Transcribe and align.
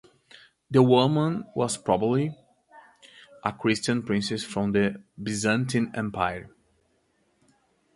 The 0.71 0.81
woman 0.81 1.45
was 1.53 1.77
probably 1.77 2.35
a 3.45 3.53
Christian 3.53 4.01
princess 4.01 4.43
from 4.43 4.71
the 4.71 4.99
Byzantine 5.21 5.91
Empire. 5.93 6.49